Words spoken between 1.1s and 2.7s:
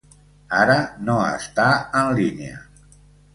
està en línia.